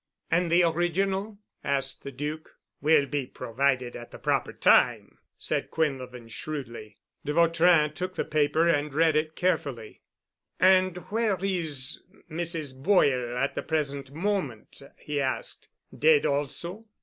"And 0.31 0.51
the 0.51 0.63
original?" 0.63 1.37
asked 1.63 2.01
the 2.01 2.11
Duc. 2.11 2.55
"Will 2.81 3.05
be 3.05 3.27
produced 3.27 3.95
at 3.95 4.09
the 4.09 4.17
proper 4.17 4.51
time," 4.51 5.19
said 5.37 5.69
Quinlevin 5.69 6.27
shrewdly. 6.27 6.97
De 7.23 7.31
Vautrin 7.35 7.93
took 7.93 8.15
the 8.15 8.25
paper 8.25 8.67
and 8.67 8.95
read 8.95 9.15
it 9.15 9.35
carefully. 9.35 10.01
"And 10.59 10.97
where 11.11 11.37
is 11.45 12.01
Mrs. 12.31 12.75
Boyle 12.81 13.37
at 13.37 13.53
the 13.53 13.61
present 13.61 14.11
moment?" 14.11 14.81
he 14.97 15.21
asked. 15.21 15.67
"Dead 15.95 16.25
also?" 16.25 16.87